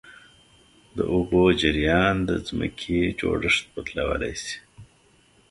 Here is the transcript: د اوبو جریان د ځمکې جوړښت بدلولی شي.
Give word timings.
د 0.97 0.99
اوبو 1.13 1.41
جریان 1.61 2.15
د 2.29 2.31
ځمکې 2.47 2.99
جوړښت 3.19 3.63
بدلولی 3.73 4.33
شي. 4.43 4.57